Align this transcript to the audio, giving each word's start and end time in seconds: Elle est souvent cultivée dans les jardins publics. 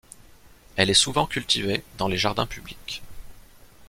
Elle 0.77 0.89
est 0.89 0.95
souvent 0.95 1.27
cultivée 1.27 1.83
dans 1.99 2.07
les 2.07 2.17
jardins 2.17 2.47
publics. 2.47 3.03